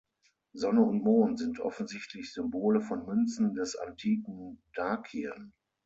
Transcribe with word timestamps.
Sonne 0.55 0.79
und 0.81 1.03
Mond 1.03 1.37
sind 1.37 1.59
offensichtlich 1.59 2.33
Symbole 2.33 2.81
von 2.81 3.05
Münzen 3.05 3.53
des 3.53 3.75
antiken 3.75 4.59
Dakien. 4.73 5.53